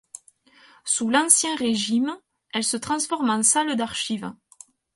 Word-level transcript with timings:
Sous 0.83 1.11
l’Ancien 1.11 1.55
Régime, 1.55 2.17
elle 2.55 2.63
se 2.63 2.75
transforme 2.75 3.29
en 3.29 3.43
salle 3.43 3.75
d’archives. 3.75 4.33